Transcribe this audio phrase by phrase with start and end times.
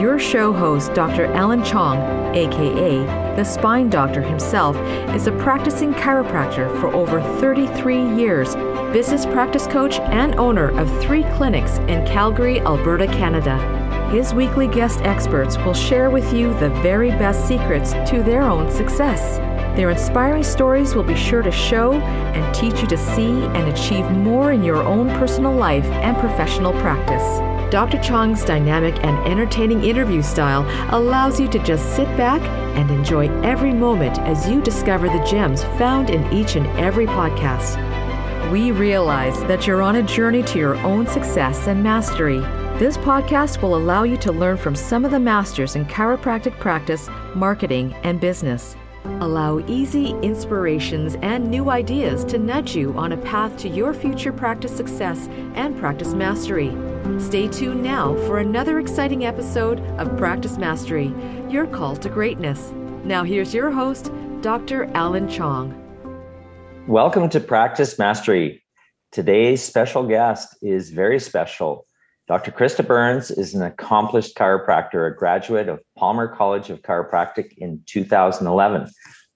[0.00, 1.26] Your show host, Dr.
[1.26, 1.98] Alan Chong,
[2.34, 3.04] aka
[3.36, 4.76] the Spine Doctor himself,
[5.14, 8.56] is a practicing chiropractor for over 33 years,
[8.92, 13.56] business practice coach, and owner of three clinics in Calgary, Alberta, Canada.
[14.10, 18.70] His weekly guest experts will share with you the very best secrets to their own
[18.72, 19.38] success.
[19.76, 24.10] Their inspiring stories will be sure to show and teach you to see and achieve
[24.10, 27.53] more in your own personal life and professional practice.
[27.74, 28.00] Dr.
[28.00, 32.40] Chong's dynamic and entertaining interview style allows you to just sit back
[32.78, 37.74] and enjoy every moment as you discover the gems found in each and every podcast.
[38.52, 42.38] We realize that you're on a journey to your own success and mastery.
[42.78, 47.08] This podcast will allow you to learn from some of the masters in chiropractic practice,
[47.34, 48.76] marketing, and business.
[49.18, 54.32] Allow easy inspirations and new ideas to nudge you on a path to your future
[54.32, 56.72] practice success and practice mastery.
[57.18, 61.14] Stay tuned now for another exciting episode of Practice Mastery,
[61.50, 62.72] your call to greatness.
[63.04, 64.10] Now, here's your host,
[64.40, 64.86] Dr.
[64.94, 65.78] Alan Chong.
[66.88, 68.64] Welcome to Practice Mastery.
[69.12, 71.86] Today's special guest is very special.
[72.26, 72.50] Dr.
[72.50, 78.90] Krista Burns is an accomplished chiropractor, a graduate of Palmer College of Chiropractic in 2011,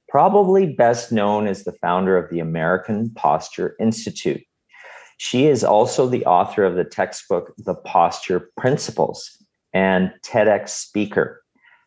[0.09, 4.43] probably best known as the founder of the American Posture Institute.
[5.19, 9.31] She is also the author of the textbook, The Posture Principles,
[9.75, 11.43] and TEDx speaker.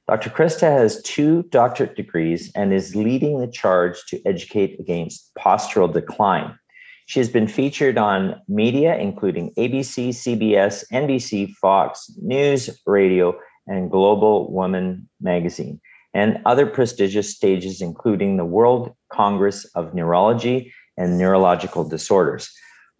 [0.07, 0.29] Dr.
[0.29, 6.57] Krista has two doctorate degrees and is leading the charge to educate against postural decline.
[7.05, 14.51] She has been featured on media, including ABC, CBS, NBC, Fox, News, Radio, and Global
[14.51, 15.79] Woman magazine,
[16.13, 22.49] and other prestigious stages, including the World Congress of Neurology and Neurological Disorders.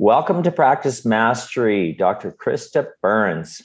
[0.01, 2.31] Welcome to Practice Mastery, Dr.
[2.31, 3.61] Krista Burns.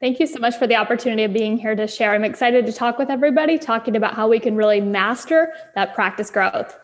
[0.00, 2.12] Thank you so much for the opportunity of being here to share.
[2.14, 6.30] I'm excited to talk with everybody, talking about how we can really master that practice
[6.30, 6.78] growth.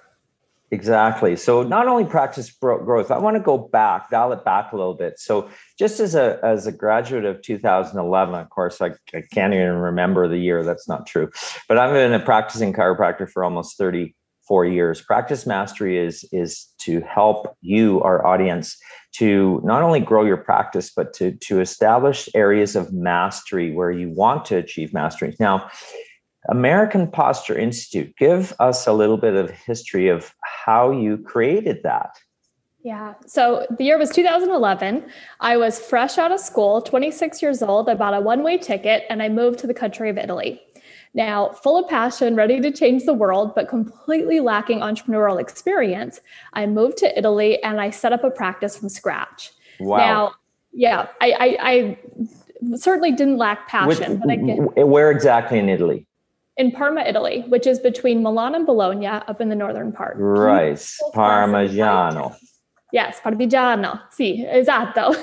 [0.73, 1.37] Exactly.
[1.37, 4.95] So not only practice growth, I want to go back, dial it back a little
[4.95, 5.21] bit.
[5.21, 5.49] So
[5.79, 10.27] just as a as a graduate of 2011, of course, I, I can't even remember
[10.27, 10.65] the year.
[10.65, 11.31] That's not true.
[11.69, 14.17] But I've been a practicing chiropractor for almost 30
[14.51, 15.01] four years.
[15.01, 18.77] Practice mastery is is to help you, our audience,
[19.13, 24.11] to not only grow your practice, but to to establish areas of mastery where you
[24.11, 25.37] want to achieve mastery.
[25.39, 25.71] Now,
[26.49, 30.33] American Posture Institute, give us a little bit of history of
[30.65, 32.11] how you created that.
[32.83, 33.15] Yeah.
[33.27, 35.05] So the year was 2011.
[35.41, 37.89] I was fresh out of school, 26 years old.
[37.89, 40.63] I bought a one way ticket and I moved to the country of Italy.
[41.13, 46.21] Now, full of passion, ready to change the world, but completely lacking entrepreneurial experience,
[46.53, 49.51] I moved to Italy and I set up a practice from scratch.
[49.81, 49.97] Wow.
[49.97, 50.33] Now,
[50.73, 54.21] yeah, I, I, I certainly didn't lack passion.
[54.21, 56.07] Which, but where exactly in Italy?
[56.57, 60.17] In Parma, Italy, which is between Milan and Bologna, up in the northern part.
[60.19, 60.77] Right,
[61.15, 62.37] Parmigiano.
[62.93, 64.07] Yes, Parmigiano.
[64.11, 65.13] Sì, esatto.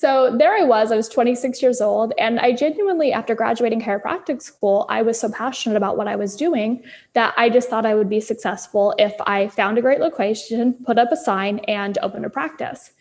[0.00, 2.14] So there I was, I was 26 years old.
[2.16, 6.36] And I genuinely, after graduating chiropractic school, I was so passionate about what I was
[6.36, 6.82] doing
[7.12, 10.96] that I just thought I would be successful if I found a great location, put
[10.96, 12.92] up a sign, and opened a practice.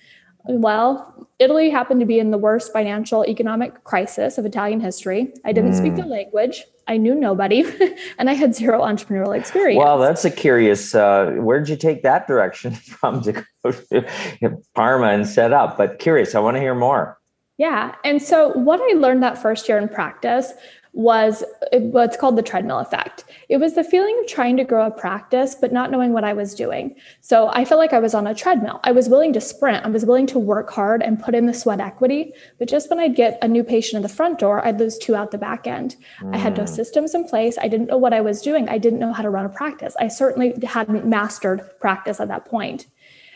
[0.46, 5.34] Well, Italy happened to be in the worst financial economic crisis of Italian history.
[5.46, 5.78] I didn't mm.
[5.78, 6.64] speak the language.
[6.88, 7.64] I knew nobody,
[8.18, 9.78] and I had zero entrepreneurial experience.
[9.78, 10.96] Well, that's a curious.
[10.96, 15.78] Uh, where did you take that direction from to go to Parma and set up?
[15.78, 17.18] But curious, I want to hear more.
[17.58, 20.54] Yeah, and so what I learned that first year in practice
[20.94, 23.26] was what's called the treadmill effect.
[23.48, 26.34] It was the feeling of trying to grow a practice, but not knowing what I
[26.34, 26.96] was doing.
[27.22, 28.80] So I felt like I was on a treadmill.
[28.84, 31.54] I was willing to sprint, I was willing to work hard and put in the
[31.54, 32.34] sweat equity.
[32.58, 35.16] But just when I'd get a new patient at the front door, I'd lose two
[35.16, 35.96] out the back end.
[36.22, 36.36] Mm.
[36.36, 36.70] I had no mm.
[36.70, 37.58] systems in place.
[37.60, 38.68] I didn't know what I was doing.
[38.68, 39.96] I didn't know how to run a practice.
[40.00, 42.88] I certainly hadn't mastered practice at that point.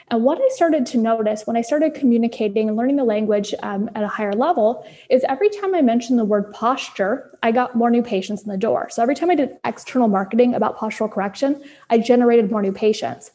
[0.10, 3.90] And what I started to notice when I started communicating and learning the language um,
[3.96, 7.90] at a higher level is every time I mentioned the word posture, I got more
[7.90, 8.90] new patients in the door.
[8.90, 13.32] So every time I did external marketing about postural correction, I generated more new patients.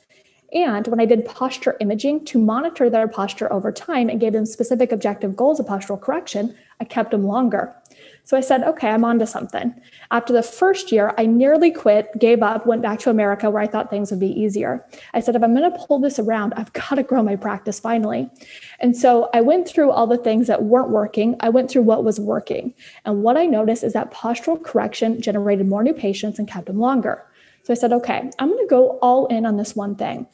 [0.52, 4.46] And when I did posture imaging to monitor their posture over time and gave them
[4.46, 7.74] specific objective goals of postural correction, I kept them longer.
[8.28, 9.74] So I said, okay, I'm onto something.
[10.10, 13.66] After the first year, I nearly quit, gave up, went back to America where I
[13.66, 14.84] thought things would be easier.
[15.14, 17.80] I said, if I'm going to pull this around, I've got to grow my practice
[17.80, 18.28] finally.
[18.80, 21.36] And so I went through all the things that weren't working.
[21.40, 22.74] I went through what was working.
[23.06, 26.78] And what I noticed is that postural correction generated more new patients and kept them
[26.78, 27.24] longer.
[27.62, 30.26] So I said, okay, I'm going to go all in on this one thing.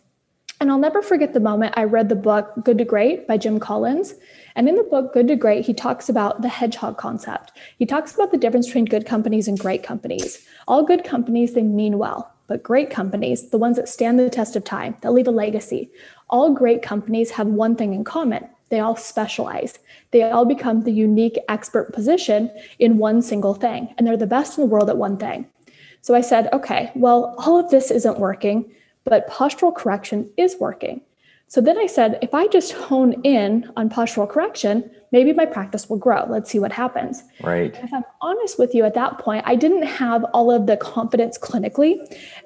[0.64, 3.60] And I'll never forget the moment I read the book Good to Great by Jim
[3.60, 4.14] Collins.
[4.56, 7.52] And in the book Good to Great, he talks about the hedgehog concept.
[7.78, 10.42] He talks about the difference between good companies and great companies.
[10.66, 14.56] All good companies, they mean well, but great companies, the ones that stand the test
[14.56, 15.90] of time, that leave a legacy,
[16.30, 18.48] all great companies have one thing in common.
[18.70, 19.78] They all specialize.
[20.12, 24.56] They all become the unique expert position in one single thing, and they're the best
[24.56, 25.46] in the world at one thing.
[26.00, 28.70] So I said, okay, well, all of this isn't working,
[29.04, 31.02] but postural correction is working.
[31.48, 35.88] So then I said, if I just hone in on postural correction, maybe my practice
[35.88, 36.26] will grow.
[36.28, 37.22] Let's see what happens.
[37.40, 37.72] Right.
[37.80, 41.38] If I'm honest with you, at that point, I didn't have all of the confidence
[41.38, 41.94] clinically.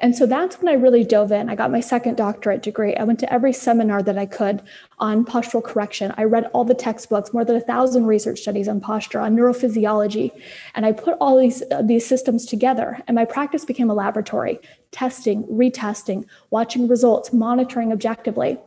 [0.01, 1.49] And so that's when I really dove in.
[1.49, 2.95] I got my second doctorate degree.
[2.95, 4.61] I went to every seminar that I could
[4.99, 6.13] on postural correction.
[6.19, 10.31] I read all the textbooks, more than a thousand research studies on posture, on neurophysiology.
[10.75, 13.01] And I put all these, uh, these systems together.
[13.07, 14.61] And my practice became a laboratory
[14.91, 18.59] testing, retesting, watching results, monitoring objectively.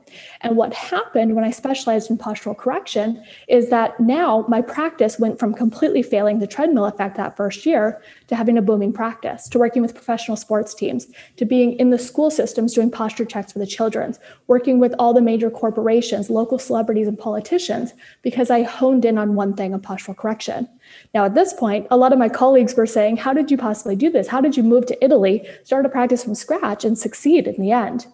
[0.42, 5.40] And what happened when I specialized in postural correction is that now my practice went
[5.40, 9.60] from completely failing the treadmill effect that first year to having a booming practice, to
[9.60, 11.08] working with professional sports teams,
[11.38, 14.16] to being in the school systems doing posture checks for the children,
[14.48, 19.36] working with all the major corporations, local celebrities, and politicians, because I honed in on
[19.36, 20.68] one thing of postural correction.
[21.14, 23.96] Now, at this point, a lot of my colleagues were saying, How did you possibly
[23.96, 24.28] do this?
[24.28, 27.72] How did you move to Italy, start a practice from scratch, and succeed in the
[27.72, 28.08] end?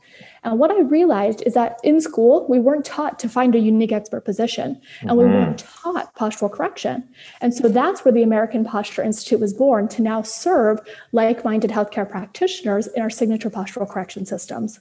[0.47, 3.91] And what I realized is that in school, we weren't taught to find a unique
[3.91, 5.17] expert position, and mm-hmm.
[5.17, 7.03] we weren't taught postural correction.
[7.41, 10.79] And so that's where the American Posture Institute was born to now serve
[11.11, 14.79] like minded healthcare practitioners in our signature postural correction systems.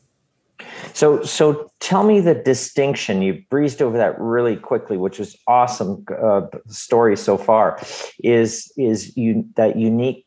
[0.94, 3.20] So, so tell me the distinction.
[3.20, 7.82] You breezed over that really quickly, which was awesome uh, story so far.
[8.22, 10.26] Is is you that unique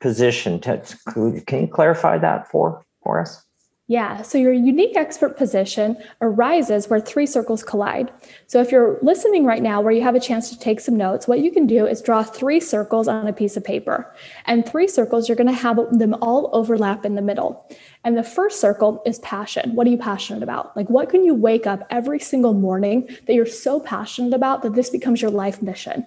[0.00, 0.60] position?
[0.60, 3.44] Can you clarify that for for us?
[3.90, 8.12] Yeah, so your unique expert position arises where three circles collide.
[8.46, 11.26] So if you're listening right now where you have a chance to take some notes,
[11.26, 14.14] what you can do is draw three circles on a piece of paper.
[14.44, 17.66] And three circles, you're going to have them all overlap in the middle.
[18.04, 19.74] And the first circle is passion.
[19.74, 20.76] What are you passionate about?
[20.76, 24.74] Like, what can you wake up every single morning that you're so passionate about that
[24.74, 26.04] this becomes your life mission?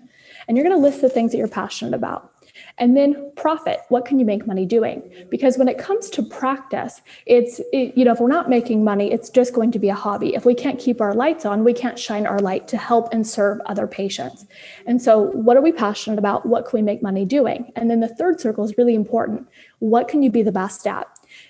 [0.48, 2.31] And you're going to list the things that you're passionate about.
[2.78, 3.82] And then profit.
[3.90, 5.12] What can you make money doing?
[5.30, 9.12] Because when it comes to practice, it's, it, you know, if we're not making money,
[9.12, 10.34] it's just going to be a hobby.
[10.36, 13.26] If we can't keep our lights on, we can't shine our light to help and
[13.26, 14.46] serve other patients.
[14.86, 16.46] And so, what are we passionate about?
[16.46, 17.72] What can we make money doing?
[17.76, 19.48] And then the third circle is really important.
[19.80, 21.08] What can you be the best at?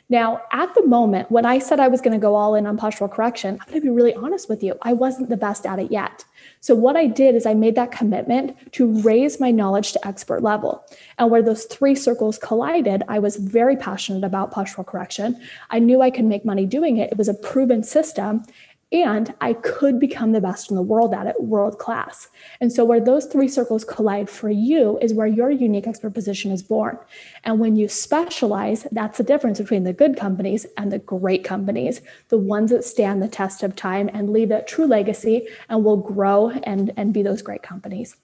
[0.09, 2.77] Now, at the moment, when I said I was going to go all in on
[2.77, 4.75] postural correction, I'm going to be really honest with you.
[4.81, 6.25] I wasn't the best at it yet.
[6.59, 10.43] So, what I did is I made that commitment to raise my knowledge to expert
[10.43, 10.83] level.
[11.17, 15.39] And where those three circles collided, I was very passionate about postural correction.
[15.69, 17.11] I knew I could make money doing it.
[17.11, 18.43] It was a proven system
[18.91, 22.27] and I could become the best in the world at it, world class.
[22.59, 26.51] And so, where those three circles collide for you is where your unique expert position
[26.51, 26.97] is born.
[27.43, 32.01] And when you specialize, that's the difference between the good companies and the great companies,
[32.29, 35.97] the ones that stand the test of time and leave that true legacy and will
[35.97, 38.17] grow and, and be those great companies.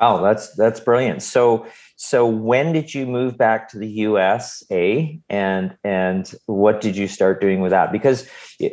[0.00, 1.22] Wow, that's that's brilliant.
[1.22, 1.66] So
[2.04, 7.40] so when did you move back to the USA and and what did you start
[7.40, 7.92] doing with that?
[7.92, 8.28] Because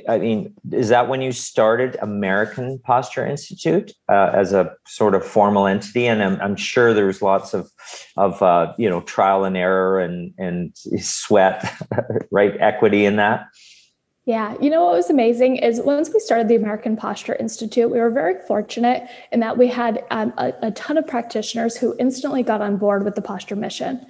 [0.07, 5.23] I mean, is that when you started American Posture Institute uh, as a sort of
[5.23, 6.07] formal entity?
[6.07, 7.69] And I'm, I'm sure there's lots of
[8.17, 11.71] of uh, you know trial and error and and sweat,
[12.31, 12.55] right?
[12.59, 13.45] Equity in that.
[14.29, 17.97] Yeah, you know what was amazing is once we started the American Posture Institute, we
[17.97, 22.43] were very fortunate in that we had um, a, a, ton of practitioners who instantly
[22.43, 24.05] got on board with the posture mission.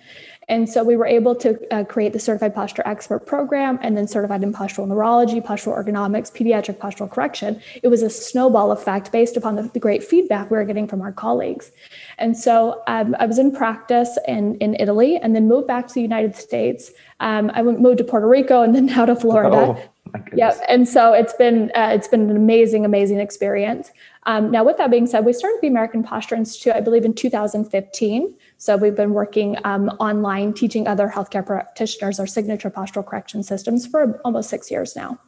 [0.50, 4.10] And so we were able to uh, create the Certified Posture Expert program and then
[4.10, 7.62] certified in postural neurology, postural ergonomics, pediatric postural correction.
[7.82, 11.02] It was a snowball effect based upon the, the great feedback we were getting from
[11.02, 11.72] our colleagues.
[12.18, 15.94] And so um, I was in practice in, in Italy and then moved back to
[15.94, 16.92] the United States.
[17.22, 19.78] Um, I moved to Puerto Rico and then now to Florida.
[19.78, 19.90] Oh
[20.34, 23.92] yeah, and so it's been uh, it's been an amazing, amazing experience.
[24.24, 27.14] Um, now, with that being said, we started the American Posture Institute, I believe, in
[27.14, 28.36] 2015.
[28.58, 33.88] So we've been working um, online, teaching other healthcare practitioners our signature postural correction systems
[33.88, 35.20] for almost six years now.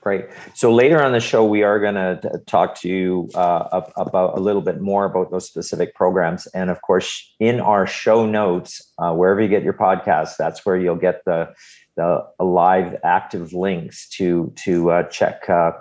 [0.00, 0.26] Great.
[0.54, 4.40] So later on the show, we are going to talk to you uh, about a
[4.40, 9.12] little bit more about those specific programs, and of course, in our show notes, uh,
[9.12, 11.52] wherever you get your podcast, that's where you'll get the
[11.98, 15.72] the live active links to to uh, check uh,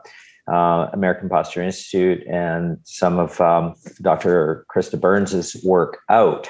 [0.51, 4.65] uh, American Posture Institute and some of um, Dr.
[4.73, 6.49] Krista Burns's work out.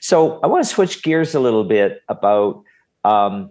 [0.00, 2.62] So I want to switch gears a little bit about
[3.04, 3.50] um,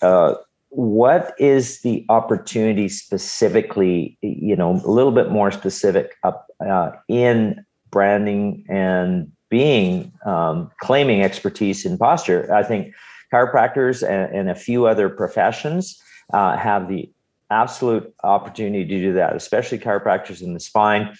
[0.00, 0.34] uh,
[0.70, 7.62] what is the opportunity specifically, you know, a little bit more specific up uh, in
[7.90, 12.50] branding and being um, claiming expertise in posture?
[12.54, 12.94] I think
[13.32, 16.00] chiropractors and, and a few other professions
[16.32, 17.10] uh, have the
[17.50, 21.16] absolute opportunity to do that, especially chiropractors in the spine.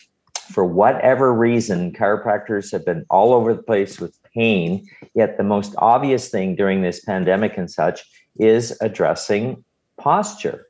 [0.51, 4.87] For whatever reason, chiropractors have been all over the place with pain.
[5.15, 8.03] Yet the most obvious thing during this pandemic and such
[8.39, 9.65] is addressing
[9.99, 10.67] posture.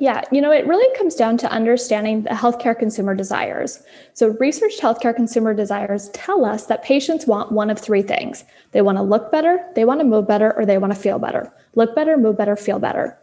[0.00, 3.82] Yeah, you know, it really comes down to understanding the healthcare consumer desires.
[4.14, 8.82] So, researched healthcare consumer desires tell us that patients want one of three things they
[8.82, 11.52] want to look better, they want to move better, or they want to feel better.
[11.74, 13.18] Look better, move better, feel better.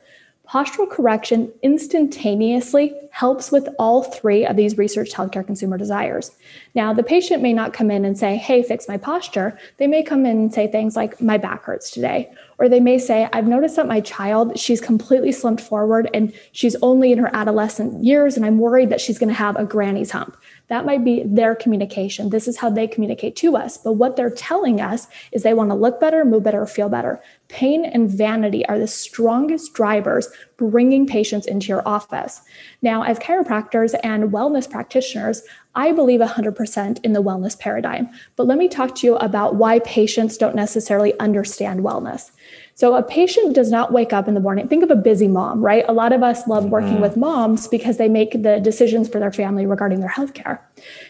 [0.47, 6.31] Postural correction instantaneously helps with all three of these research healthcare consumer desires.
[6.75, 9.57] Now, the patient may not come in and say, Hey, fix my posture.
[9.77, 12.31] They may come in and say things like, My back hurts today.
[12.59, 16.75] Or they may say, I've noticed that my child, she's completely slumped forward and she's
[16.81, 20.11] only in her adolescent years, and I'm worried that she's going to have a granny's
[20.11, 20.37] hump.
[20.67, 22.29] That might be their communication.
[22.29, 23.77] This is how they communicate to us.
[23.77, 27.21] But what they're telling us is they want to look better, move better, feel better.
[27.47, 32.41] Pain and vanity are the strongest drivers bringing patients into your office.
[32.81, 35.43] Now, as chiropractors and wellness practitioners,
[35.75, 38.09] I believe 100% in the wellness paradigm.
[38.35, 42.31] But let me talk to you about why patients don't necessarily understand wellness.
[42.77, 44.67] So a patient does not wake up in the morning.
[44.67, 45.85] Think of a busy mom, right?
[45.87, 47.01] A lot of us love working mm-hmm.
[47.03, 50.59] with moms because they make the decisions for their family regarding their healthcare.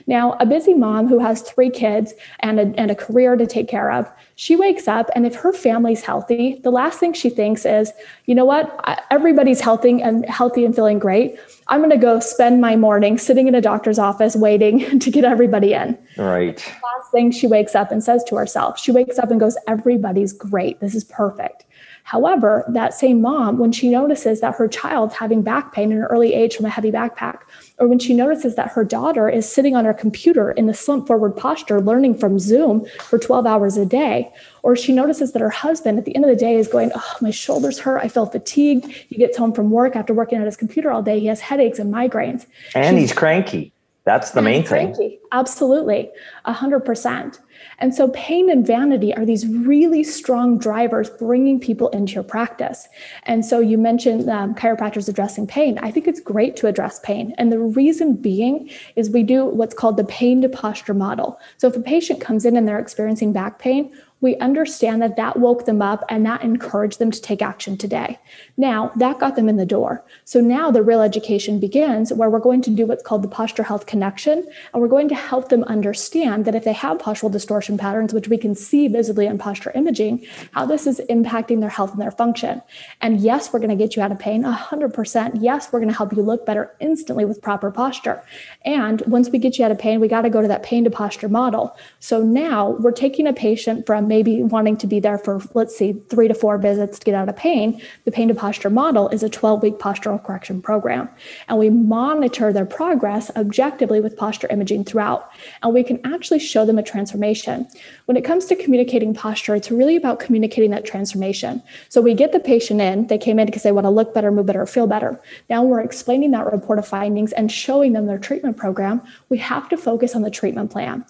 [0.07, 3.67] Now, a busy mom who has three kids and a, and a career to take
[3.67, 7.65] care of, she wakes up and if her family's healthy, the last thing she thinks
[7.65, 7.91] is,
[8.25, 8.79] you know what?
[9.11, 11.39] Everybody's healthy and healthy and feeling great.
[11.67, 15.23] I'm going to go spend my morning sitting in a doctor's office waiting to get
[15.23, 15.97] everybody in.
[16.17, 16.57] Right.
[16.57, 20.33] Last thing she wakes up and says to herself, she wakes up and goes, everybody's
[20.33, 20.79] great.
[20.79, 21.65] This is perfect.
[22.05, 26.03] However, that same mom, when she notices that her child's having back pain in an
[26.03, 27.39] early age from a heavy backpack,
[27.79, 31.07] or when she notices that her daughter is sitting on her computer in the slump
[31.07, 34.31] forward posture, learning from Zoom for 12 hours a day,
[34.61, 37.13] or she notices that her husband at the end of the day is going, Oh,
[37.21, 38.03] my shoulders hurt.
[38.03, 38.85] I feel fatigued.
[38.85, 41.19] He gets home from work after working at his computer all day.
[41.19, 42.45] He has headaches and migraines.
[42.75, 43.73] And She's, he's cranky.
[44.05, 44.95] That's the main thing.
[45.31, 46.11] Absolutely.
[46.45, 47.39] A hundred percent.
[47.79, 52.87] And so, pain and vanity are these really strong drivers bringing people into your practice.
[53.23, 55.79] And so, you mentioned um, chiropractors addressing pain.
[55.79, 57.33] I think it's great to address pain.
[57.39, 61.39] And the reason being is we do what's called the pain to posture model.
[61.57, 63.91] So, if a patient comes in and they're experiencing back pain,
[64.21, 68.17] we understand that that woke them up and that encouraged them to take action today.
[68.57, 70.03] Now, that got them in the door.
[70.23, 73.63] So now the real education begins where we're going to do what's called the posture
[73.63, 74.47] health connection.
[74.73, 78.29] And we're going to help them understand that if they have postural distortion patterns, which
[78.29, 82.11] we can see visibly in posture imaging, how this is impacting their health and their
[82.11, 82.61] function.
[83.01, 85.37] And yes, we're going to get you out of pain 100%.
[85.41, 88.23] Yes, we're going to help you look better instantly with proper posture.
[88.63, 90.83] And once we get you out of pain, we got to go to that pain
[90.85, 91.75] to posture model.
[91.99, 95.91] So now we're taking a patient from maybe wanting to be there for, let's see,
[96.09, 97.81] three to four visits to get out of pain.
[98.05, 101.09] The pain to posture model is a 12 week postural correction program.
[101.49, 105.29] And we monitor their progress objectively with posture imaging throughout.
[105.61, 107.67] And we can actually show them a transformation.
[108.05, 111.61] When it comes to communicating posture, it's really about communicating that transformation.
[111.89, 114.31] So we get the patient in, they came in because they want to look better,
[114.31, 115.19] move better, feel better.
[115.49, 119.01] Now we're explaining that report of findings and showing them their treatment program.
[119.27, 121.03] We have to focus on the treatment plan.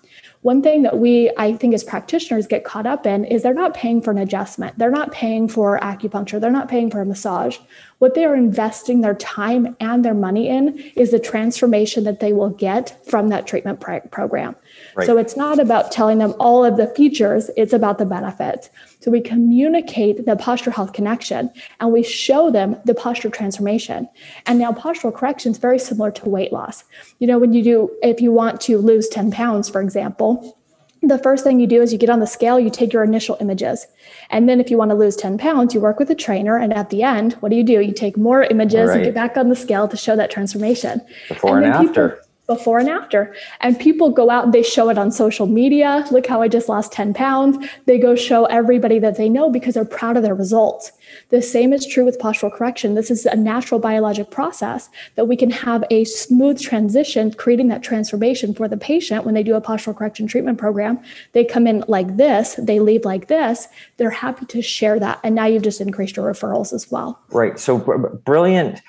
[0.45, 3.73] One thing that we, I think, as practitioners get caught up in is they're not
[3.73, 4.77] paying for an adjustment.
[4.77, 6.39] They're not paying for acupuncture.
[6.39, 7.57] They're not paying for a massage.
[7.97, 12.31] What they are investing their time and their money in is the transformation that they
[12.31, 13.79] will get from that treatment
[14.11, 14.55] program.
[14.93, 15.07] Right.
[15.07, 18.69] So it's not about telling them all of the features, it's about the benefits.
[19.05, 24.09] So we communicate the posture health connection and we show them the posture transformation.
[24.47, 26.83] And now postural correction is very similar to weight loss.
[27.19, 30.57] You know, when you do, if you want to lose 10 pounds, for example,
[31.03, 33.37] the first thing you do is you get on the scale, you take your initial
[33.39, 33.85] images.
[34.31, 36.57] And then if you want to lose 10 pounds, you work with a trainer.
[36.57, 37.81] And at the end, what do you do?
[37.81, 38.95] You take more images right.
[38.95, 40.99] and get back on the scale to show that transformation.
[41.27, 42.09] Before and, and after.
[42.09, 43.35] People, before and after.
[43.61, 46.05] And people go out and they show it on social media.
[46.11, 47.57] Look how I just lost 10 pounds.
[47.85, 50.91] They go show everybody that they know because they're proud of their results.
[51.29, 52.93] The same is true with postural correction.
[52.93, 57.83] This is a natural biologic process that we can have a smooth transition, creating that
[57.83, 60.99] transformation for the patient when they do a postural correction treatment program.
[61.33, 63.67] They come in like this, they leave like this.
[63.97, 65.19] They're happy to share that.
[65.23, 67.19] And now you've just increased your referrals as well.
[67.29, 67.59] Right.
[67.59, 67.77] So
[68.25, 68.81] brilliant.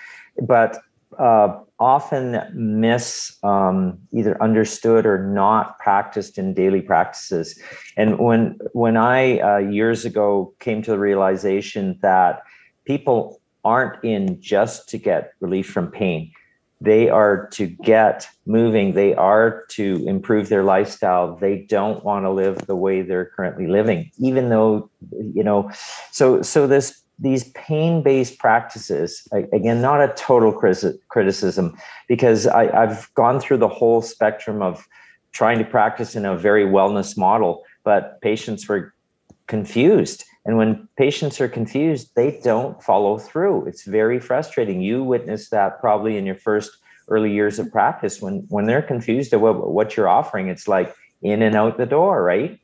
[0.42, 0.82] But
[1.18, 7.59] uh, often miss um, either understood or not practiced in daily practices.
[7.97, 12.42] And when when I uh, years ago came to the realization that
[12.87, 16.30] people aren't in just to get relief from pain.
[16.80, 18.92] They are to get moving.
[18.92, 21.35] They are to improve their lifestyle.
[21.35, 24.90] They don't want to live the way they're currently living even though
[25.35, 25.71] you know
[26.11, 31.75] so so this these pain-based practices again not a total criticism
[32.08, 34.87] because I, i've gone through the whole spectrum of
[35.32, 38.92] trying to practice in a very wellness model but patients were
[39.46, 43.66] confused and when patients are confused, they don't follow through.
[43.66, 44.80] It's very frustrating.
[44.80, 46.70] You witnessed that probably in your first
[47.08, 50.46] early years of practice when when they're confused about what you're offering.
[50.46, 52.61] It's like in and out the door, right?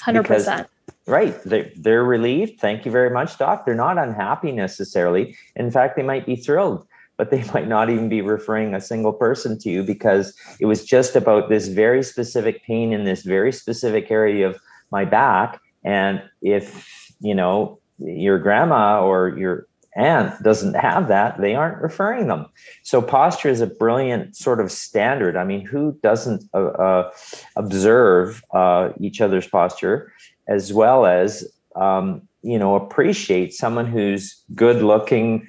[0.00, 0.68] Hundred percent.
[1.08, 1.42] Right.
[1.42, 2.60] They, they're relieved.
[2.60, 3.64] Thank you very much, doc.
[3.64, 5.34] They're not unhappy necessarily.
[5.56, 6.86] In fact, they might be thrilled,
[7.16, 10.84] but they might not even be referring a single person to you because it was
[10.84, 14.60] just about this very specific pain in this very specific area of
[14.90, 15.58] my back.
[15.82, 22.28] And if you know your grandma or your aunt doesn't have that they aren't referring
[22.28, 22.46] them
[22.84, 27.10] so posture is a brilliant sort of standard i mean who doesn't uh, uh,
[27.56, 30.12] observe uh, each other's posture
[30.48, 35.46] as well as um, you know appreciate someone who's good looking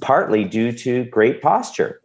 [0.00, 2.00] partly due to great posture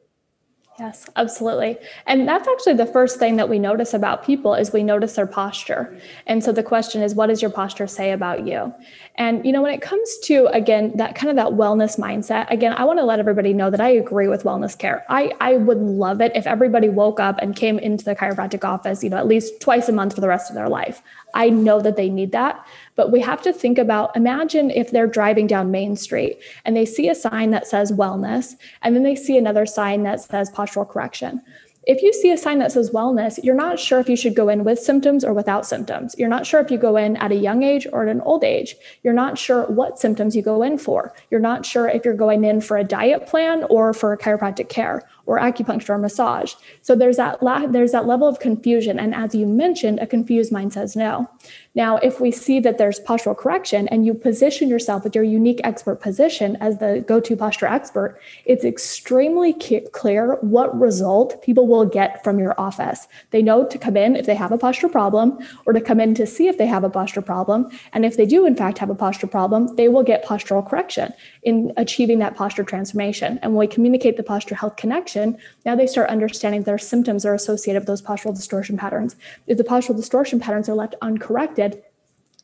[0.79, 1.77] Yes, absolutely.
[2.07, 5.27] And that's actually the first thing that we notice about people is we notice their
[5.27, 5.99] posture.
[6.25, 8.73] And so the question is what does your posture say about you?
[9.15, 12.73] And you know when it comes to again that kind of that wellness mindset, again
[12.77, 15.05] I want to let everybody know that I agree with wellness care.
[15.09, 19.03] I I would love it if everybody woke up and came into the chiropractic office,
[19.03, 21.01] you know, at least twice a month for the rest of their life.
[21.33, 22.65] I know that they need that.
[22.99, 26.83] But we have to think about imagine if they're driving down Main Street and they
[26.83, 30.85] see a sign that says wellness, and then they see another sign that says postural
[30.85, 31.41] correction
[31.89, 34.47] if you see a sign that says wellness, you're not sure if you should go
[34.47, 36.13] in with symptoms or without symptoms.
[36.19, 38.43] You're not sure if you go in at a young age or at an old
[38.43, 38.75] age.
[39.01, 41.15] You're not sure what symptoms you go in for.
[41.31, 45.01] You're not sure if you're going in for a diet plan or for chiropractic care
[45.25, 46.53] or acupuncture or massage.
[46.83, 50.51] So there's that la- there's that level of confusion and as you mentioned, a confused
[50.51, 51.27] mind says no.
[51.75, 55.61] Now, if we see that there's postural correction and you position yourself with your unique
[55.63, 59.53] expert position as the go-to posture expert, it's extremely
[59.93, 63.07] clear what result people will get from your office.
[63.29, 66.15] They know to come in if they have a posture problem or to come in
[66.15, 67.69] to see if they have a posture problem.
[67.93, 71.13] And if they do in fact have a posture problem, they will get postural correction
[71.43, 73.39] in achieving that posture transformation.
[73.43, 77.35] And when we communicate the posture health connection, now they start understanding their symptoms are
[77.35, 79.15] associated with those postural distortion patterns.
[79.45, 81.68] If the postural distortion patterns are left uncorrected,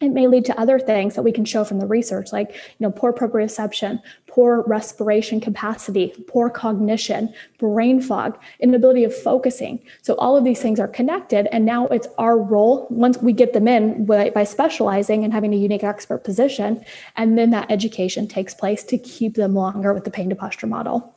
[0.01, 2.81] it may lead to other things that we can show from the research like you
[2.81, 9.79] know poor proprioception poor respiration capacity poor cognition brain fog inability of focusing.
[10.01, 13.53] So all of these things are connected and now it's our role once we get
[13.53, 16.84] them in by, by specializing and having a unique expert position
[17.15, 20.67] and then that education takes place to keep them longer with the pain to posture
[20.67, 21.15] model.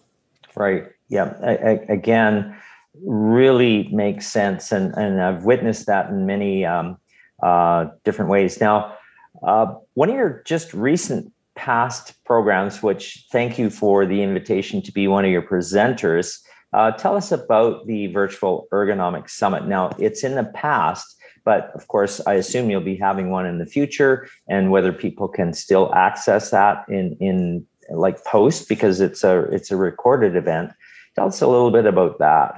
[0.54, 0.86] Right.
[1.08, 1.34] Yeah.
[1.42, 2.56] I, I, again
[3.04, 6.98] really makes sense and and i've witnessed that in many um,
[7.42, 8.61] uh, different ways.
[8.61, 8.96] Now,
[9.42, 14.92] uh, one of your just recent past programs, which thank you for the invitation to
[14.92, 16.38] be one of your presenters.
[16.72, 19.66] Uh, tell us about the virtual ergonomic summit.
[19.66, 23.59] Now, it's in the past, but of course, I assume you'll be having one in
[23.59, 29.24] the future, and whether people can still access that in in like post because it's
[29.24, 30.72] a it's a recorded event.
[31.14, 32.55] Tell us a little bit about that.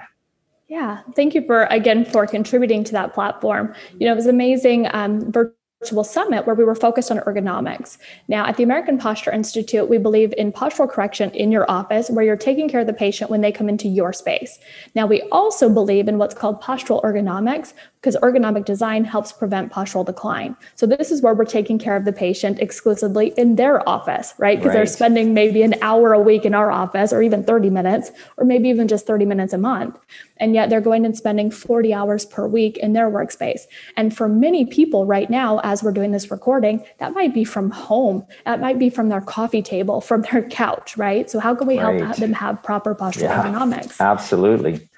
[0.70, 3.74] Yeah, thank you for again for contributing to that platform.
[3.98, 4.87] You know, it was amazing.
[4.92, 7.97] Um, virtual summit where we were focused on ergonomics.
[8.29, 12.25] Now, at the American Posture Institute, we believe in postural correction in your office where
[12.25, 14.59] you're taking care of the patient when they come into your space.
[14.95, 20.07] Now, we also believe in what's called postural ergonomics, because ergonomic design helps prevent postural
[20.07, 20.57] decline.
[20.75, 24.59] So this is where we're taking care of the patient exclusively in their office, right?
[24.59, 24.75] Because right.
[24.75, 28.47] they're spending maybe an hour a week in our office or even 30 minutes or
[28.47, 29.99] maybe even just 30 minutes a month.
[30.38, 33.62] And yet they're going and spending 40 hours per week in their workspace.
[33.99, 37.70] And for many people right now as we're doing this recording, that might be from
[37.70, 38.26] home.
[38.44, 41.30] That might be from their coffee table, from their couch, right?
[41.30, 42.00] So how can we right.
[42.00, 44.00] help them have proper postural yeah, ergonomics?
[44.00, 44.88] Absolutely.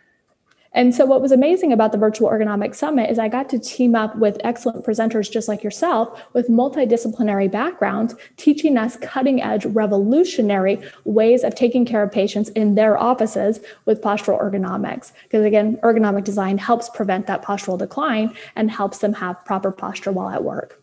[0.74, 3.94] And so, what was amazing about the Virtual Ergonomic Summit is I got to team
[3.94, 10.82] up with excellent presenters just like yourself with multidisciplinary backgrounds, teaching us cutting edge, revolutionary
[11.04, 15.12] ways of taking care of patients in their offices with postural ergonomics.
[15.24, 20.12] Because again, ergonomic design helps prevent that postural decline and helps them have proper posture
[20.12, 20.82] while at work.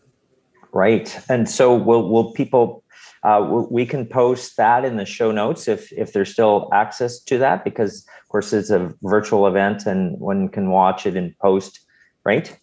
[0.80, 1.14] Right.
[1.28, 2.82] And so, will, will people
[3.22, 7.36] uh, we can post that in the show notes if if there's still access to
[7.36, 11.80] that because of course it's a virtual event and one can watch it in post
[12.24, 12.58] right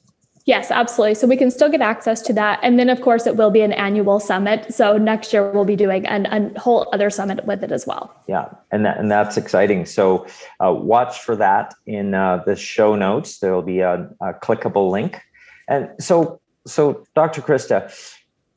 [0.48, 1.16] Yes, absolutely.
[1.16, 2.62] So we can still get access to that.
[2.64, 4.74] And then, of course, it will be an annual summit.
[4.74, 8.16] So next year we'll be doing an, a whole other summit with it as well.
[8.30, 9.86] Yeah, and that, and that's exciting.
[9.86, 10.26] So
[10.64, 13.40] uh, watch for that in uh, the show notes.
[13.40, 15.20] There will be a, a, clickable link.
[15.68, 17.42] And so, so Dr.
[17.42, 17.92] Krista,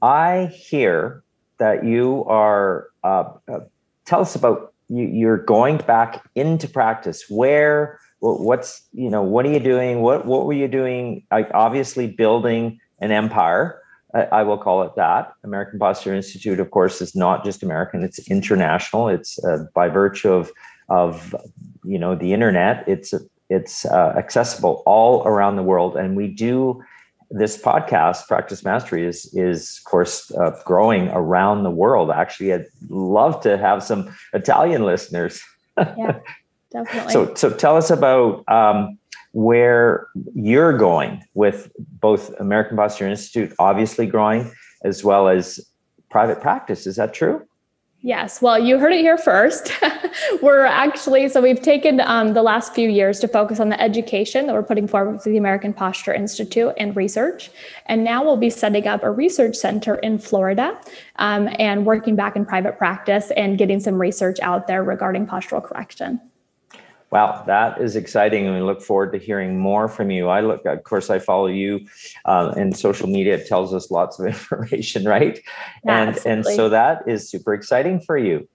[0.03, 1.23] I hear
[1.59, 2.89] that you are.
[3.05, 3.61] Uh, uh
[4.05, 7.25] tell us about you, you're going back into practice.
[7.29, 8.01] Where?
[8.21, 12.79] what's you know what are you doing what what were you doing like obviously building
[13.01, 13.81] an empire
[14.13, 18.19] I, will call it that american posture institute of course is not just american it's
[18.31, 20.53] international it's uh, by virtue of
[20.89, 21.35] of
[21.85, 23.15] you know the internet it's
[23.49, 26.83] it's uh, accessible all around the world and we do
[27.31, 32.67] this podcast practice mastery is is of course uh, growing around the world actually i'd
[32.89, 35.41] love to have some italian listeners
[35.79, 36.19] yeah
[36.71, 37.13] definitely.
[37.13, 38.99] So, so tell us about um,
[39.33, 44.51] where you're going with both American Posture Institute, obviously growing,
[44.85, 45.61] as well as
[46.11, 46.87] private practice.
[46.87, 47.47] Is that true?
[48.03, 48.41] Yes.
[48.41, 49.73] Well, you heard it here first.
[50.43, 54.47] we're actually, so we've taken um, the last few years to focus on the education
[54.47, 57.51] that we're putting forward for the American Posture Institute and research.
[57.87, 60.81] And now we'll be setting up a research center in Florida
[61.17, 65.63] um, and working back in private practice and getting some research out there regarding postural
[65.63, 66.23] correction.
[67.11, 70.29] Wow, that is exciting, and we look forward to hearing more from you.
[70.29, 71.81] I look, of course, I follow you
[72.25, 73.45] uh, in social media.
[73.45, 75.41] Tells us lots of information, right?
[75.85, 76.33] Yeah, and absolutely.
[76.53, 78.49] and so that is super exciting for you.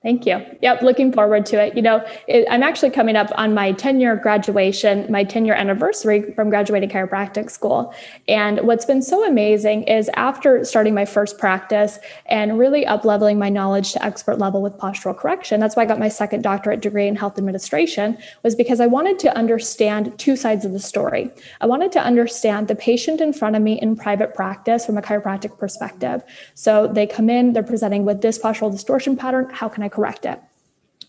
[0.00, 0.46] Thank you.
[0.62, 1.74] Yep, looking forward to it.
[1.74, 5.56] You know, it, I'm actually coming up on my 10 year graduation, my 10 year
[5.56, 7.92] anniversary from graduating chiropractic school.
[8.28, 13.40] And what's been so amazing is after starting my first practice and really up leveling
[13.40, 16.80] my knowledge to expert level with postural correction, that's why I got my second doctorate
[16.80, 21.28] degree in health administration, was because I wanted to understand two sides of the story.
[21.60, 25.02] I wanted to understand the patient in front of me in private practice from a
[25.02, 26.22] chiropractic perspective.
[26.54, 29.50] So they come in, they're presenting with this postural distortion pattern.
[29.50, 30.40] How can I correct it.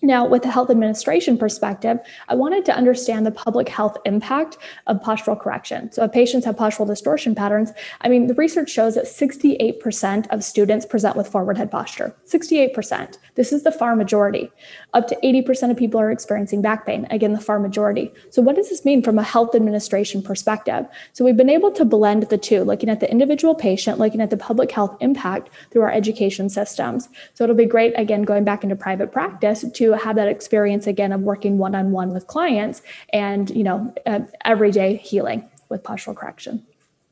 [0.01, 4.57] Now, with the health administration perspective, I wanted to understand the public health impact
[4.87, 5.91] of postural correction.
[5.91, 10.43] So, if patients have postural distortion patterns, I mean, the research shows that 68% of
[10.43, 12.15] students present with forward head posture.
[12.25, 13.17] 68%.
[13.35, 14.49] This is the far majority.
[14.93, 17.05] Up to 80% of people are experiencing back pain.
[17.09, 18.13] Again, the far majority.
[18.29, 20.85] So, what does this mean from a health administration perspective?
[21.11, 24.29] So, we've been able to blend the two, looking at the individual patient, looking at
[24.29, 27.09] the public health impact through our education systems.
[27.33, 31.11] So, it'll be great, again, going back into private practice to have that experience again
[31.11, 32.81] of working one-on-one with clients
[33.13, 36.65] and you know uh, everyday healing with postural correction.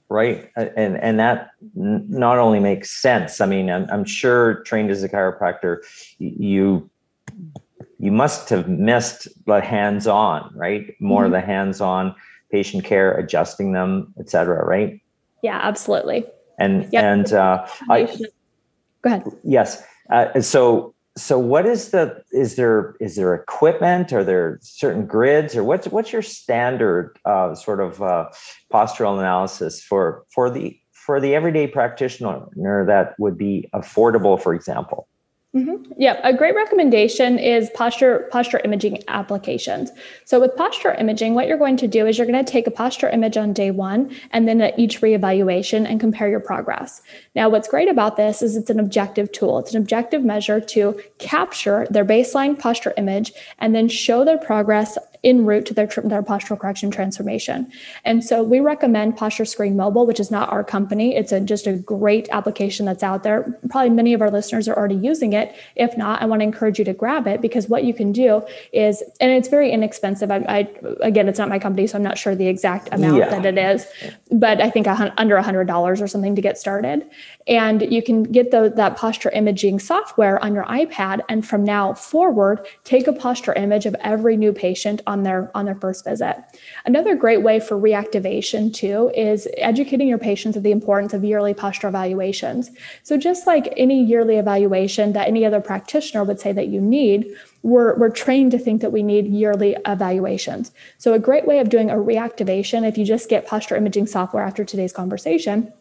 [0.10, 0.50] Right.
[0.56, 5.10] And and that not only makes sense i mean i'm, I'm sure trained as a
[5.10, 5.80] chiropractor
[6.20, 6.90] you
[8.00, 10.96] you must have missed the hands-on right?
[11.02, 11.34] More mm-hmm.
[11.34, 12.16] of the hands-on
[12.52, 15.02] patient care adjusting them etc right?
[15.44, 16.26] Yeah absolutely.
[16.58, 17.04] And yep.
[17.04, 18.06] and uh, I,
[19.02, 19.24] go ahead.
[19.44, 19.84] Yes.
[20.10, 24.13] Uh, so so what is the is there is there equipment?
[24.13, 28.30] Are there certain grids or what's what's your standard uh, sort of uh,
[28.71, 35.08] postural analysis for for the for the everyday practitioner that would be affordable for example
[35.55, 35.93] Mm-hmm.
[35.97, 39.91] Yeah, a great recommendation is posture posture imaging applications.
[40.25, 42.71] So with posture imaging, what you're going to do is you're going to take a
[42.71, 47.01] posture image on day one and then at each reevaluation and compare your progress.
[47.33, 49.57] Now, what's great about this is it's an objective tool.
[49.60, 54.97] It's an objective measure to capture their baseline posture image and then show their progress
[55.23, 57.71] en route to their, their postural correction transformation.
[58.06, 61.15] And so we recommend Posture Screen Mobile, which is not our company.
[61.15, 63.60] It's a, just a great application that's out there.
[63.69, 65.56] Probably many of our listeners are already using it.
[65.75, 68.43] If not, I want to encourage you to grab it because what you can do
[68.71, 70.32] is, and it's very inexpensive.
[70.32, 70.67] I, I
[71.01, 73.30] again, it's not my company, so I'm not sure the exact amount yeah.
[73.30, 73.86] that it is,
[74.32, 77.06] but I think a, under a hundred dollars or something to get started.
[77.47, 81.21] And you can get the, that posture imaging software on your iPad.
[81.30, 85.65] And from now forward, take a posture image of every new patient on their on
[85.65, 86.36] their first visit.
[86.86, 91.53] Another great way for reactivation too is educating your patients of the importance of yearly
[91.53, 92.71] posture evaluations.
[93.03, 97.25] So just like any yearly evaluation that any other practitioner would say that you need,
[97.63, 100.71] we're, we're trained to think that we need yearly evaluations.
[100.97, 104.43] So a great way of doing a reactivation, if you just get posture imaging software
[104.43, 105.73] after today's conversation,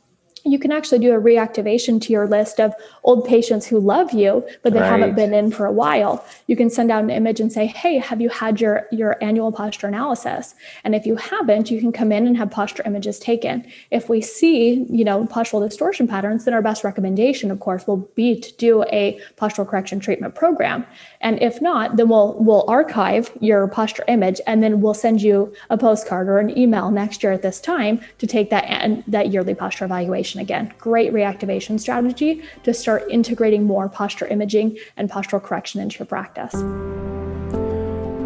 [0.47, 4.47] you can actually do a reactivation to your list of old patients who love you
[4.63, 4.89] but they right.
[4.89, 6.25] haven't been in for a while.
[6.47, 9.53] You can send out an image and say hey have you had your your annual
[9.53, 10.55] posture analysis?
[10.85, 13.67] And if you haven't you can come in and have posture images taken.
[13.91, 18.09] If we see you know postural distortion patterns then our best recommendation of course will
[18.15, 20.87] be to do a postural correction treatment program
[21.27, 25.53] and if not then we'll we'll archive your posture image and then we'll send you
[25.71, 29.31] a postcard or an email next year at this time to take that and that
[29.33, 30.73] yearly posture evaluation again.
[30.79, 36.53] Great reactivation strategy to start integrating more posture imaging and postural correction into your practice.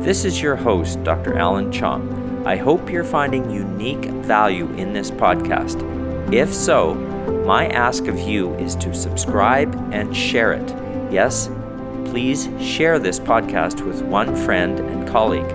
[0.04, 1.38] This is your host, Dr.
[1.38, 2.46] Alan Chong.
[2.46, 5.78] I hope you're finding unique value in this podcast.
[6.34, 6.94] If so,
[7.46, 10.68] my ask of you is to subscribe and share it.
[11.10, 11.50] Yes,
[12.06, 15.48] please share this podcast with one friend and colleague.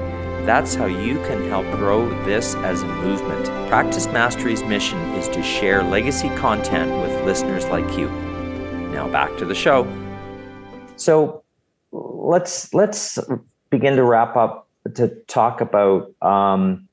[0.45, 3.45] That's how you can help grow this as a movement.
[3.67, 8.09] Practice Mastery's mission is to share legacy content with listeners like you.
[8.91, 9.87] Now back to the show.
[10.97, 11.43] So
[11.91, 13.19] let's let's
[13.69, 16.87] begin to wrap up to talk about um,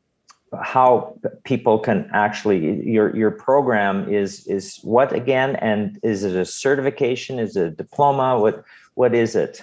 [0.60, 6.44] how people can actually your your program is is what again and is it a
[6.44, 8.62] certification is it a diploma what
[8.94, 9.62] what is it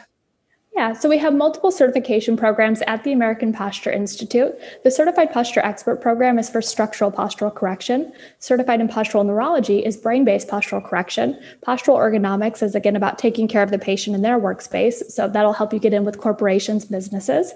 [0.79, 4.57] yeah, so we have multiple certification programs at the American Posture Institute.
[4.85, 8.13] The Certified Posture Expert program is for structural postural correction.
[8.39, 11.37] Certified in Postural Neurology is brain based postural correction.
[11.67, 15.03] Postural ergonomics is again about taking care of the patient in their workspace.
[15.11, 17.51] So that'll help you get in with corporations, businesses.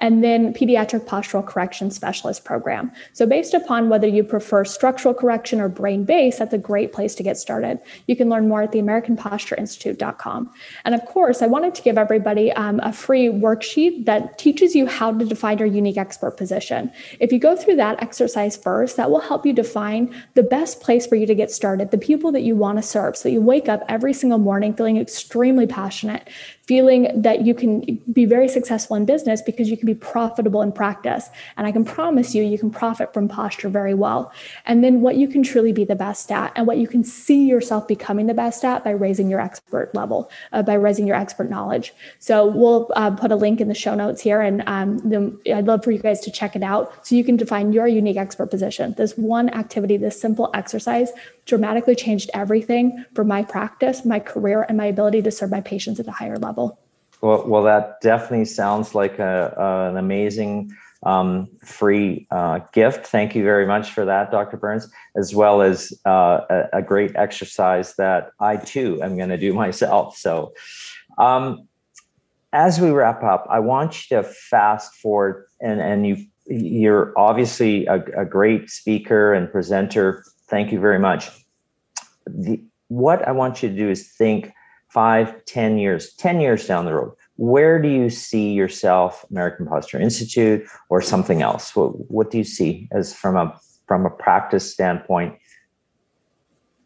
[0.00, 2.92] And then Pediatric Postural Correction Specialist program.
[3.14, 7.14] So, based upon whether you prefer structural correction or brain based, that's a great place
[7.14, 7.80] to get started.
[8.06, 10.52] You can learn more at the AmericanPostureInstitute.com.
[10.84, 14.74] And of course, I wanted to give everybody um, um, a free worksheet that teaches
[14.74, 16.90] you how to define your unique expert position.
[17.20, 21.06] If you go through that exercise first, that will help you define the best place
[21.06, 23.40] for you to get started, the people that you want to serve, so that you
[23.40, 26.28] wake up every single morning feeling extremely passionate,
[26.66, 30.72] feeling that you can be very successful in business because you can be profitable in
[30.72, 31.30] practice.
[31.56, 34.32] And I can promise you, you can profit from posture very well.
[34.64, 37.46] And then what you can truly be the best at and what you can see
[37.46, 41.48] yourself becoming the best at by raising your expert level, uh, by raising your expert
[41.48, 41.94] knowledge.
[42.18, 44.40] So we'll uh, put a link in the show notes here.
[44.40, 47.36] And um, then I'd love for you guys to check it out so you can
[47.36, 48.94] define your unique expert position.
[48.96, 51.12] This one activity, this simple exercise
[51.46, 55.98] dramatically changed everything for my practice, my career, and my ability to serve my patients
[55.98, 56.78] at a higher level.
[57.22, 60.72] Well, well that definitely sounds like a, an amazing
[61.04, 63.06] um, free uh, gift.
[63.06, 64.56] Thank you very much for that, Dr.
[64.56, 69.38] Burns, as well as uh, a, a, great exercise that I too am going to
[69.38, 70.16] do myself.
[70.16, 70.52] So,
[71.18, 71.68] um,
[72.52, 77.86] as we wrap up, I want you to fast forward, and and you you're obviously
[77.86, 81.30] a, a great speaker and presenter Thank you very much.
[82.26, 84.52] The, what I want you to do is think
[84.88, 87.12] five, ten years, 10 years down the road.
[87.36, 91.74] Where do you see yourself, American Posture Institute or something else?
[91.74, 95.36] What, what do you see as from a from a practice standpoint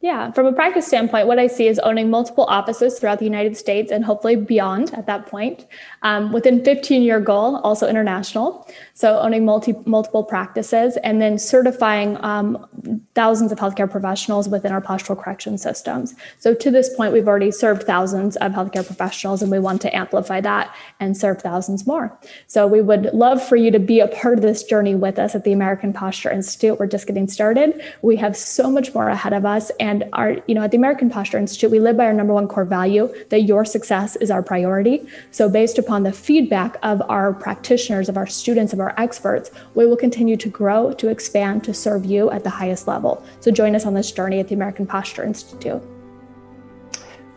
[0.02, 3.54] yeah, from a practice standpoint, what I see is owning multiple offices throughout the United
[3.54, 5.66] States and hopefully beyond at that point.
[6.00, 8.66] Um, within 15 year goal, also international.
[8.94, 12.66] So owning multi multiple practices and then certifying um,
[13.14, 16.14] thousands of healthcare professionals within our postural correction systems.
[16.38, 19.94] So to this point, we've already served thousands of healthcare professionals, and we want to
[19.94, 22.18] amplify that and serve thousands more.
[22.46, 25.34] So we would love for you to be a part of this journey with us
[25.34, 26.78] at the American Posture Institute.
[26.78, 27.82] We're just getting started.
[28.00, 29.70] We have so much more ahead of us.
[29.78, 32.32] And and our, you know, at the American Posture Institute, we live by our number
[32.32, 35.04] one core value that your success is our priority.
[35.32, 39.86] So, based upon the feedback of our practitioners, of our students, of our experts, we
[39.86, 43.24] will continue to grow, to expand, to serve you at the highest level.
[43.40, 45.82] So, join us on this journey at the American Posture Institute.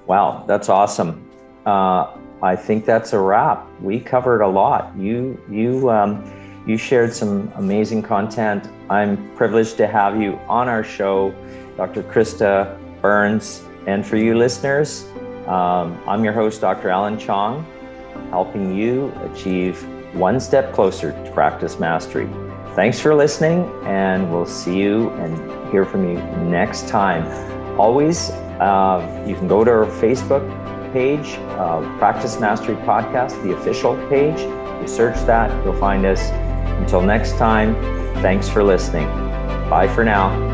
[0.06, 1.28] Wow, that's awesome.
[1.66, 3.68] Uh, I think that's a wrap.
[3.82, 4.96] We covered a lot.
[4.96, 6.12] You, you, um,
[6.68, 8.70] you shared some amazing content.
[8.92, 11.34] I'm privileged to have you on our show.
[11.78, 12.04] Dr.
[12.04, 13.64] Krista Burns.
[13.88, 15.06] And for you listeners,
[15.48, 16.90] um, I'm your host, Dr.
[16.90, 17.66] Alan Chong,
[18.30, 19.84] helping you achieve
[20.14, 22.30] one step closer to practice mastery.
[22.76, 26.16] Thanks for listening, and we'll see you and hear from you
[26.50, 27.26] next time.
[27.80, 30.44] Always, uh, you can go to our Facebook
[30.94, 34.40] page, uh, Practice Mastery Podcast, the official page.
[34.40, 36.22] You search that, you'll find us.
[36.80, 37.76] Until next time,
[38.22, 39.08] thanks for listening.
[39.70, 40.53] Bye for now.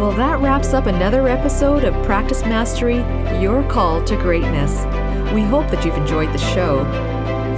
[0.00, 3.00] Well, that wraps up another episode of Practice Mastery
[3.38, 4.86] Your Call to Greatness.
[5.34, 6.86] We hope that you've enjoyed the show.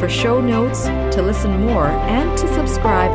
[0.00, 3.12] For show notes, to listen more, and to subscribe,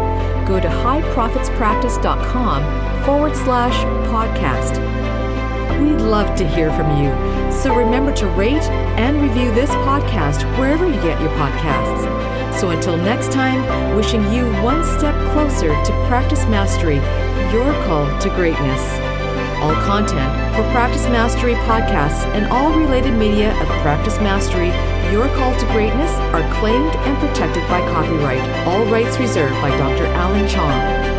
[0.48, 3.76] go to highprofitspractice.com forward slash
[4.08, 4.80] podcast.
[5.82, 7.12] We'd love to hear from you.
[7.52, 8.64] So remember to rate
[8.96, 12.08] and review this podcast wherever you get your podcasts.
[12.62, 13.62] So until next time,
[13.94, 17.02] wishing you one step closer to practice mastery,
[17.52, 19.07] your call to greatness.
[19.60, 24.68] All content for Practice Mastery podcasts and all related media of Practice Mastery,
[25.12, 28.48] Your Call to Greatness are claimed and protected by copyright.
[28.68, 30.06] All rights reserved by Dr.
[30.06, 31.17] Alan Chong.